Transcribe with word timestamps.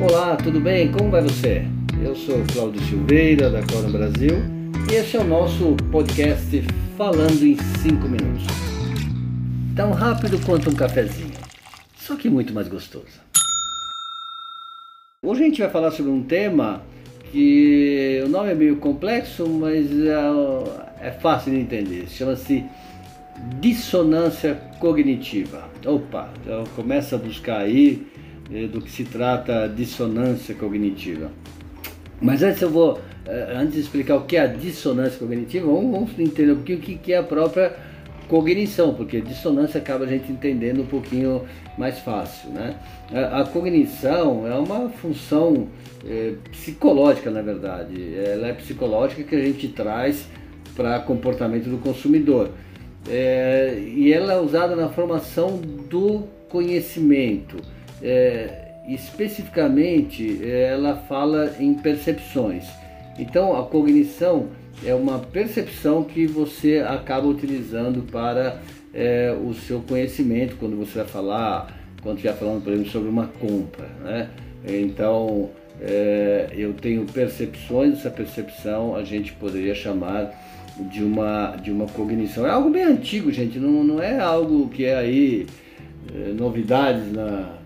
Olá, 0.00 0.36
tudo 0.36 0.60
bem? 0.60 0.92
Como 0.92 1.10
vai 1.10 1.20
você? 1.20 1.64
Eu 2.00 2.14
sou 2.14 2.36
Cláudio 2.52 2.80
Silveira, 2.82 3.50
da 3.50 3.60
Cora 3.66 3.88
Brasil, 3.88 4.36
e 4.88 4.94
este 4.94 5.16
é 5.16 5.20
o 5.20 5.24
nosso 5.24 5.74
podcast 5.90 6.62
Falando 6.96 7.42
em 7.42 7.56
5 7.56 8.08
Minutos. 8.08 8.46
Tão 9.74 9.90
rápido 9.90 10.38
quanto 10.46 10.70
um 10.70 10.74
cafezinho, 10.76 11.34
só 11.96 12.14
que 12.14 12.30
muito 12.30 12.54
mais 12.54 12.68
gostoso. 12.68 13.20
Hoje 15.20 15.42
a 15.42 15.44
gente 15.46 15.60
vai 15.60 15.68
falar 15.68 15.90
sobre 15.90 16.12
um 16.12 16.22
tema 16.22 16.80
que 17.32 18.22
o 18.24 18.28
nome 18.28 18.52
é 18.52 18.54
meio 18.54 18.76
complexo, 18.76 19.48
mas 19.48 19.90
é, 19.90 21.08
é 21.08 21.10
fácil 21.10 21.50
de 21.50 21.58
entender. 21.58 22.06
Chama-se 22.08 22.64
dissonância 23.58 24.54
cognitiva. 24.78 25.68
Opa, 25.84 26.32
então 26.40 26.62
começa 26.76 27.16
a 27.16 27.18
buscar 27.18 27.62
aí 27.62 28.06
do 28.48 28.80
que 28.80 28.90
se 28.90 29.04
trata 29.04 29.64
a 29.64 29.66
dissonância 29.68 30.54
cognitiva. 30.54 31.30
Mas 32.20 32.42
antes 32.42 32.62
eu 32.62 32.70
vou, 32.70 32.98
eh, 33.26 33.52
antes 33.54 33.74
de 33.74 33.80
explicar 33.80 34.16
o 34.16 34.22
que 34.22 34.36
é 34.36 34.40
a 34.40 34.46
dissonância 34.46 35.18
cognitiva, 35.18 35.66
vamos, 35.66 35.90
vamos 35.90 36.18
entender 36.18 36.52
um 36.52 36.56
pouquinho 36.56 36.78
o 36.78 37.00
que 37.00 37.12
é 37.12 37.18
a 37.18 37.22
própria 37.22 37.76
cognição, 38.28 38.94
porque 38.94 39.20
dissonância 39.20 39.80
acaba 39.80 40.04
a 40.04 40.08
gente 40.08 40.30
entendendo 40.30 40.82
um 40.82 40.86
pouquinho 40.86 41.42
mais 41.76 41.98
fácil. 42.00 42.50
Né? 42.50 42.76
A, 43.12 43.40
a 43.40 43.44
cognição 43.44 44.46
é 44.46 44.54
uma 44.54 44.88
função 44.90 45.68
é, 46.06 46.34
psicológica, 46.50 47.30
na 47.30 47.42
verdade. 47.42 48.14
Ela 48.16 48.48
é 48.48 48.52
psicológica 48.52 49.22
que 49.22 49.34
a 49.34 49.42
gente 49.42 49.68
traz 49.68 50.26
para 50.76 51.00
comportamento 51.00 51.68
do 51.68 51.78
consumidor. 51.78 52.50
É, 53.08 53.78
e 53.78 54.12
ela 54.12 54.34
é 54.34 54.40
usada 54.40 54.76
na 54.76 54.88
formação 54.88 55.58
do 55.88 56.24
conhecimento. 56.48 57.56
É, 58.02 58.68
especificamente, 58.88 60.40
ela 60.44 60.96
fala 60.96 61.54
em 61.60 61.74
percepções. 61.74 62.64
Então, 63.18 63.58
a 63.58 63.66
cognição 63.66 64.48
é 64.84 64.94
uma 64.94 65.18
percepção 65.18 66.04
que 66.04 66.26
você 66.26 66.78
acaba 66.78 67.26
utilizando 67.26 68.02
para 68.10 68.60
é, 68.94 69.36
o 69.44 69.52
seu 69.52 69.80
conhecimento 69.80 70.56
quando 70.56 70.76
você 70.76 70.98
vai 71.00 71.06
falar, 71.06 71.78
quando 72.02 72.16
estiver 72.16 72.34
falando, 72.34 72.62
por 72.62 72.72
exemplo, 72.72 72.90
sobre 72.90 73.08
uma 73.08 73.26
compra. 73.26 73.86
Né? 74.02 74.30
Então, 74.66 75.50
é, 75.80 76.48
eu 76.52 76.72
tenho 76.74 77.04
percepções, 77.06 77.94
essa 77.94 78.10
percepção 78.10 78.96
a 78.96 79.04
gente 79.04 79.32
poderia 79.32 79.74
chamar 79.74 80.32
de 80.90 81.02
uma, 81.02 81.56
de 81.56 81.70
uma 81.70 81.86
cognição. 81.86 82.46
É 82.46 82.50
algo 82.50 82.70
bem 82.70 82.84
antigo, 82.84 83.32
gente, 83.32 83.58
não, 83.58 83.82
não 83.82 84.02
é 84.02 84.18
algo 84.18 84.68
que 84.68 84.84
é 84.84 84.96
aí 84.96 85.46
é, 86.14 86.32
novidades 86.32 87.12
na, 87.12 87.57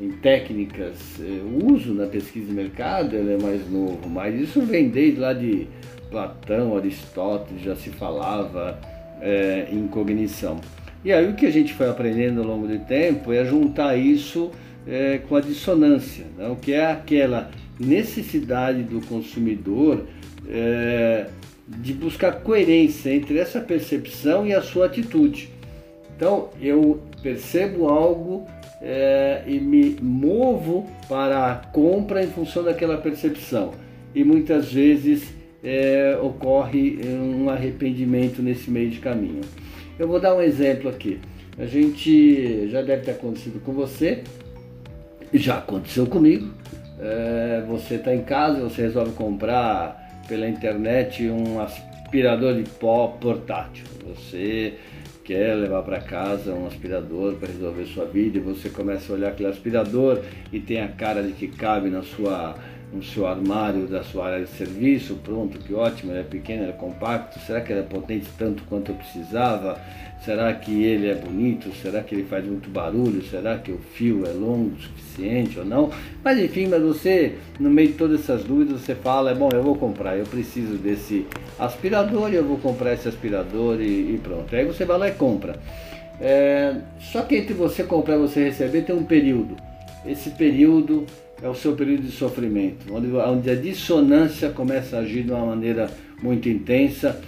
em 0.00 0.10
técnicas. 0.10 0.96
É, 1.20 1.24
o 1.24 1.72
uso 1.72 1.92
na 1.92 2.06
pesquisa 2.06 2.46
de 2.46 2.52
mercado 2.52 3.16
é 3.16 3.36
mais 3.36 3.70
novo, 3.70 4.08
mas 4.08 4.40
isso 4.40 4.60
vem 4.62 4.88
desde 4.88 5.20
lá 5.20 5.32
de 5.32 5.66
Platão, 6.10 6.76
Aristóteles, 6.76 7.62
já 7.62 7.76
se 7.76 7.90
falava 7.90 8.78
é, 9.20 9.68
em 9.70 9.86
cognição. 9.86 10.60
E 11.04 11.12
aí 11.12 11.28
o 11.28 11.34
que 11.34 11.46
a 11.46 11.50
gente 11.50 11.72
foi 11.72 11.88
aprendendo 11.88 12.40
ao 12.40 12.46
longo 12.46 12.66
do 12.66 12.78
tempo 12.80 13.32
é 13.32 13.44
juntar 13.44 13.96
isso 13.96 14.50
é, 14.86 15.18
com 15.28 15.36
a 15.36 15.40
dissonância, 15.40 16.26
né? 16.36 16.48
o 16.48 16.56
que 16.56 16.72
é 16.72 16.86
aquela 16.86 17.50
necessidade 17.78 18.82
do 18.82 19.00
consumidor 19.06 20.04
é, 20.48 21.26
de 21.66 21.92
buscar 21.94 22.32
coerência 22.40 23.14
entre 23.14 23.38
essa 23.38 23.60
percepção 23.60 24.46
e 24.46 24.52
a 24.52 24.60
sua 24.60 24.86
atitude. 24.86 25.48
Então 26.16 26.50
eu 26.60 27.00
percebo 27.22 27.88
algo 27.88 28.46
é, 28.80 29.42
e 29.46 29.58
me 29.60 29.96
movo 30.00 30.86
para 31.08 31.52
a 31.52 31.54
compra 31.56 32.22
em 32.22 32.28
função 32.28 32.62
daquela 32.62 32.96
percepção. 32.96 33.72
E 34.14 34.24
muitas 34.24 34.72
vezes 34.72 35.32
é, 35.62 36.18
ocorre 36.20 36.98
um 37.04 37.50
arrependimento 37.50 38.42
nesse 38.42 38.70
meio 38.70 38.90
de 38.90 38.98
caminho. 38.98 39.42
Eu 39.98 40.08
vou 40.08 40.18
dar 40.18 40.34
um 40.34 40.40
exemplo 40.40 40.88
aqui. 40.88 41.20
A 41.58 41.66
gente 41.66 42.68
já 42.70 42.80
deve 42.80 43.02
ter 43.02 43.10
acontecido 43.12 43.60
com 43.62 43.72
você, 43.72 44.22
já 45.34 45.58
aconteceu 45.58 46.06
comigo. 46.06 46.48
É, 46.98 47.62
você 47.68 47.94
está 47.96 48.14
em 48.14 48.22
casa, 48.22 48.60
você 48.60 48.82
resolve 48.82 49.12
comprar 49.12 50.24
pela 50.26 50.48
internet 50.48 51.28
um 51.28 51.60
aspirador 51.60 52.54
de 52.54 52.68
pó 52.70 53.08
portátil. 53.20 53.84
Você 54.06 54.74
quer 55.30 55.54
levar 55.54 55.82
para 55.82 56.00
casa 56.00 56.52
um 56.52 56.66
aspirador 56.66 57.34
para 57.34 57.46
resolver 57.46 57.84
sua 57.84 58.04
vida 58.04 58.38
e 58.38 58.40
você 58.40 58.68
começa 58.68 59.12
a 59.12 59.14
olhar 59.14 59.28
aquele 59.28 59.48
aspirador 59.48 60.20
e 60.52 60.58
tem 60.58 60.80
a 60.80 60.88
cara 60.88 61.22
de 61.22 61.30
que 61.30 61.46
cabe 61.46 61.88
na 61.88 62.02
sua 62.02 62.56
no 62.92 63.02
seu 63.02 63.26
armário 63.26 63.86
da 63.86 64.02
sua 64.02 64.26
área 64.26 64.44
de 64.44 64.50
serviço, 64.50 65.14
pronto, 65.22 65.58
que 65.58 65.72
ótimo, 65.72 66.12
ele 66.12 66.20
é 66.20 66.24
pequeno, 66.24 66.64
ele 66.64 66.70
é 66.70 66.74
compacto, 66.74 67.38
será 67.40 67.60
que 67.60 67.72
ele 67.72 67.80
é 67.80 67.84
potente 67.84 68.26
tanto 68.36 68.62
quanto 68.64 68.90
eu 68.90 68.96
precisava? 68.96 69.80
Será 70.24 70.52
que 70.52 70.84
ele 70.84 71.08
é 71.08 71.14
bonito? 71.14 71.72
Será 71.76 72.02
que 72.02 72.14
ele 72.14 72.24
faz 72.24 72.44
muito 72.44 72.68
barulho? 72.68 73.22
Será 73.22 73.56
que 73.56 73.72
o 73.72 73.78
fio 73.78 74.26
é 74.26 74.32
longo 74.32 74.74
o 74.74 74.80
suficiente 74.80 75.58
ou 75.58 75.64
não? 75.64 75.90
Mas 76.22 76.38
enfim, 76.38 76.66
mas 76.66 76.82
você, 76.82 77.36
no 77.58 77.70
meio 77.70 77.88
de 77.88 77.94
todas 77.94 78.20
essas 78.20 78.44
dúvidas, 78.44 78.82
você 78.82 78.94
fala, 78.94 79.30
é 79.30 79.34
bom, 79.34 79.48
eu 79.50 79.62
vou 79.62 79.76
comprar, 79.76 80.18
eu 80.18 80.26
preciso 80.26 80.74
desse 80.76 81.26
aspirador 81.58 82.32
eu 82.32 82.44
vou 82.44 82.58
comprar 82.58 82.94
esse 82.94 83.08
aspirador 83.08 83.80
e, 83.80 84.14
e 84.14 84.20
pronto. 84.22 84.54
Aí 84.54 84.64
você 84.64 84.84
vai 84.84 84.98
lá 84.98 85.08
e 85.08 85.12
compra. 85.12 85.58
É, 86.20 86.76
só 87.00 87.22
que 87.22 87.36
entre 87.36 87.54
você 87.54 87.82
comprar 87.82 88.16
e 88.16 88.18
você 88.18 88.44
receber 88.44 88.82
tem 88.82 88.94
um 88.94 89.04
período. 89.04 89.56
Esse 90.04 90.30
período 90.30 91.06
é 91.42 91.48
o 91.48 91.54
seu 91.54 91.74
período 91.74 92.02
de 92.02 92.12
sofrimento, 92.12 92.92
onde, 92.92 93.10
onde 93.12 93.50
a 93.50 93.54
dissonância 93.54 94.50
começa 94.50 94.96
a 94.96 95.00
agir 95.00 95.24
de 95.24 95.30
uma 95.30 95.46
maneira 95.46 95.90
muito 96.22 96.48
intensa 96.48 97.20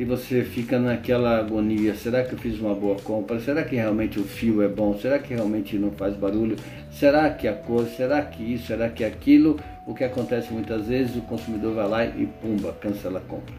e 0.00 0.04
você 0.04 0.42
fica 0.42 0.78
naquela 0.78 1.38
agonia: 1.38 1.94
será 1.94 2.24
que 2.24 2.32
eu 2.32 2.38
fiz 2.38 2.58
uma 2.58 2.74
boa 2.74 2.96
compra? 2.96 3.38
Será 3.38 3.62
que 3.62 3.76
realmente 3.76 4.18
o 4.18 4.24
fio 4.24 4.62
é 4.62 4.68
bom? 4.68 4.98
Será 4.98 5.18
que 5.18 5.34
realmente 5.34 5.76
não 5.76 5.90
faz 5.90 6.16
barulho? 6.16 6.56
Será 6.90 7.28
que 7.30 7.46
a 7.46 7.52
cor? 7.52 7.86
Será 7.86 8.22
que 8.22 8.42
isso? 8.42 8.68
Será 8.68 8.88
que 8.88 9.04
aquilo? 9.04 9.60
O 9.86 9.94
que 9.94 10.02
acontece 10.02 10.52
muitas 10.52 10.86
vezes, 10.86 11.16
o 11.16 11.22
consumidor 11.22 11.74
vai 11.74 11.88
lá 11.88 12.06
e 12.06 12.26
pumba, 12.40 12.72
cancela 12.80 13.18
a 13.18 13.22
compra. 13.22 13.54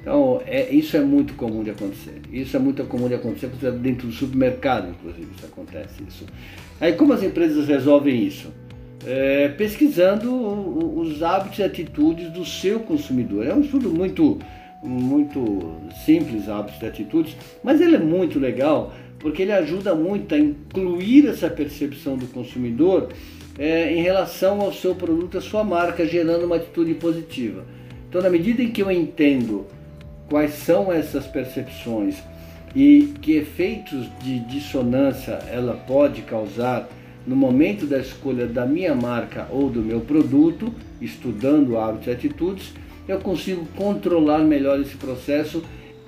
Então, 0.00 0.40
é, 0.46 0.70
isso 0.70 0.96
é 0.96 1.00
muito 1.00 1.34
comum 1.34 1.62
de 1.62 1.70
acontecer. 1.70 2.22
Isso 2.32 2.56
é 2.56 2.60
muito 2.60 2.82
comum 2.84 3.06
de 3.06 3.14
acontecer 3.14 3.48
dentro 3.72 4.06
do 4.06 4.12
supermercado, 4.14 4.88
inclusive, 4.88 5.28
isso 5.36 5.44
acontece. 5.44 6.02
Isso. 6.08 6.24
Aí, 6.80 6.94
como 6.94 7.12
as 7.12 7.22
empresas 7.22 7.68
resolvem 7.68 8.24
isso? 8.24 8.50
É, 9.06 9.48
pesquisando 9.48 10.30
os 10.98 11.22
hábitos 11.22 11.58
e 11.58 11.62
atitudes 11.62 12.30
do 12.30 12.44
seu 12.44 12.80
consumidor. 12.80 13.46
É 13.46 13.54
um 13.54 13.60
estudo 13.60 13.90
muito, 13.90 14.38
muito 14.82 15.76
simples, 16.04 16.48
hábitos 16.48 16.80
e 16.82 16.86
atitudes, 16.86 17.36
mas 17.62 17.80
ele 17.80 17.96
é 17.96 18.00
muito 18.00 18.38
legal 18.38 18.92
porque 19.18 19.42
ele 19.42 19.52
ajuda 19.52 19.94
muito 19.94 20.34
a 20.34 20.38
incluir 20.38 21.28
essa 21.28 21.48
percepção 21.48 22.16
do 22.16 22.26
consumidor 22.26 23.10
é, 23.58 23.92
em 23.92 24.02
relação 24.02 24.60
ao 24.60 24.72
seu 24.72 24.94
produto, 24.94 25.36
à 25.36 25.40
sua 25.40 25.62
marca, 25.62 26.06
gerando 26.06 26.46
uma 26.46 26.56
atitude 26.56 26.94
positiva. 26.94 27.64
Então, 28.08 28.22
na 28.22 28.30
medida 28.30 28.62
em 28.62 28.70
que 28.70 28.82
eu 28.82 28.90
entendo 28.90 29.66
quais 30.28 30.52
são 30.54 30.90
essas 30.90 31.26
percepções 31.26 32.16
e 32.74 33.12
que 33.20 33.32
efeitos 33.32 34.08
de 34.20 34.38
dissonância 34.40 35.38
ela 35.50 35.74
pode 35.86 36.22
causar 36.22 36.88
no 37.26 37.36
momento 37.36 37.86
da 37.86 37.98
escolha 37.98 38.46
da 38.46 38.66
minha 38.66 38.94
marca 38.94 39.46
ou 39.50 39.68
do 39.68 39.80
meu 39.80 40.00
produto, 40.00 40.72
estudando 41.00 41.78
hábitos 41.78 42.06
e 42.08 42.10
atitudes, 42.10 42.72
eu 43.06 43.18
consigo 43.18 43.66
controlar 43.76 44.38
melhor 44.38 44.80
esse 44.80 44.96
processo, 44.96 45.62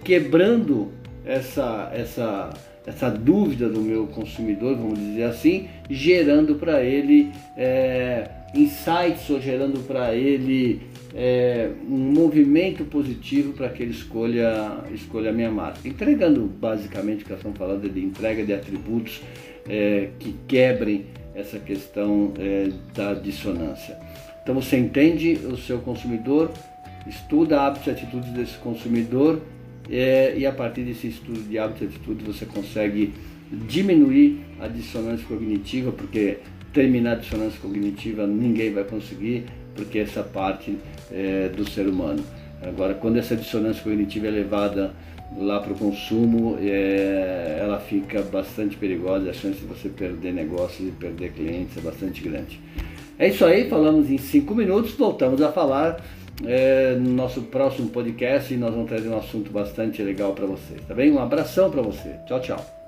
quebrando 0.05 0.91
essa, 1.25 1.91
essa, 1.95 2.50
essa 2.87 3.11
dúvida 3.11 3.69
do 3.69 3.81
meu 3.81 4.06
consumidor, 4.06 4.77
vamos 4.77 4.99
dizer 4.99 5.25
assim, 5.25 5.69
gerando 5.89 6.56
para 6.56 6.83
ele 6.83 7.31
é, 7.56 8.29
insights 8.55 9.29
ou 9.31 9.41
gerando 9.41 9.81
para 9.87 10.15
ele 10.15 10.82
é, 11.15 11.70
um 11.88 12.12
movimento 12.12 12.85
positivo 12.85 13.53
para 13.53 13.69
que 13.69 13.82
ele 13.82 13.93
escolha, 13.93 14.79
escolha 14.93 15.31
a 15.31 15.32
minha 15.32 15.50
marca. 15.50 15.87
Entregando 15.87 16.43
basicamente 16.43 17.23
o 17.23 17.25
que 17.25 17.31
nós 17.31 17.38
estamos 17.38 17.58
falando 17.58 17.88
de 17.88 18.00
entrega 18.00 18.44
de 18.44 18.53
atributos 18.53 19.20
é, 19.69 20.09
que 20.19 20.35
quebrem 20.47 21.06
essa 21.35 21.59
questão 21.59 22.32
é, 22.38 22.69
da 22.94 23.14
dissonância. 23.14 23.99
Então 24.43 24.55
você 24.55 24.76
entende 24.76 25.38
o 25.47 25.56
seu 25.56 25.79
consumidor, 25.79 26.50
estuda 27.06 27.61
hábitos 27.61 27.87
e 27.87 27.91
atitudes 27.91 28.31
desse 28.31 28.59
consumidor 28.59 29.41
é, 29.91 30.35
e 30.37 30.47
a 30.47 30.53
partir 30.53 30.82
desse 30.82 31.09
estudo 31.09 31.41
de 31.49 31.59
hábitos 31.59 31.82
e 31.82 31.87
atitudes 31.87 32.26
você 32.26 32.47
consegue 32.47 33.12
diminuir 33.69 34.41
a 34.61 34.67
dissonância 34.67 35.26
cognitiva, 35.26 35.93
porque 35.93 36.38
terminar 36.73 37.12
a 37.12 37.15
dissonância 37.17 37.61
cognitiva 37.61 38.26
ninguém 38.26 38.73
vai 38.73 38.85
conseguir, 38.85 39.44
porque 39.75 39.99
essa 39.99 40.23
parte 40.23 40.76
é 41.11 41.49
do 41.49 41.69
ser 41.69 41.87
humano. 41.87 42.25
Agora, 42.62 42.94
quando 42.94 43.19
essa 43.19 43.37
dissonância 43.37 43.82
cognitiva 43.82 44.29
é 44.29 44.31
levada 44.31 44.93
lá 45.37 45.61
para 45.61 45.73
o 45.73 45.76
consumo, 45.76 46.59
é, 46.61 47.59
ela 47.61 47.79
fica 47.81 48.23
bastante 48.23 48.76
perigosa, 48.76 49.31
a 49.31 49.32
chance 49.32 49.59
de 49.59 49.67
você 49.67 49.88
perder 49.88 50.32
negócios 50.32 50.88
e 50.88 50.93
perder 50.93 51.32
clientes 51.32 51.76
é 51.76 51.81
bastante 51.81 52.23
grande. 52.23 52.61
É 53.19 53.29
isso 53.29 53.44
aí, 53.44 53.69
falamos 53.69 54.11
em 54.11 54.19
cinco 54.19 54.55
minutos, 54.55 54.93
voltamos 54.93 55.41
a 55.43 55.50
falar 55.50 56.03
é, 56.44 56.97
no 56.99 57.11
nosso 57.11 57.43
próximo 57.43 57.88
podcast 57.88 58.53
e 58.53 58.56
nós 58.56 58.73
vamos 58.73 58.88
trazer 58.88 59.08
um 59.08 59.17
assunto 59.17 59.50
bastante 59.50 60.03
legal 60.03 60.32
para 60.32 60.47
vocês, 60.47 60.81
tá 60.87 60.94
bem? 60.94 61.12
Um 61.12 61.19
abração 61.19 61.70
para 61.70 61.82
você. 61.82 62.17
Tchau, 62.26 62.41
tchau. 62.41 62.81